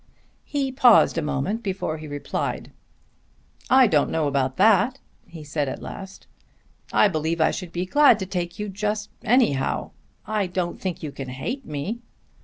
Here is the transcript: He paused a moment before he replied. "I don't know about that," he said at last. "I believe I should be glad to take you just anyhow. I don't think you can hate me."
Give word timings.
He 0.43 0.71
paused 0.71 1.15
a 1.19 1.21
moment 1.21 1.61
before 1.61 1.99
he 1.99 2.07
replied. 2.07 2.71
"I 3.69 3.85
don't 3.85 4.09
know 4.09 4.25
about 4.27 4.57
that," 4.57 4.97
he 5.27 5.43
said 5.43 5.69
at 5.69 5.79
last. 5.83 6.25
"I 6.91 7.07
believe 7.07 7.39
I 7.39 7.51
should 7.51 7.71
be 7.71 7.85
glad 7.85 8.17
to 8.17 8.25
take 8.25 8.57
you 8.57 8.67
just 8.67 9.11
anyhow. 9.23 9.91
I 10.25 10.47
don't 10.47 10.81
think 10.81 11.03
you 11.03 11.11
can 11.11 11.29
hate 11.29 11.67
me." 11.67 12.01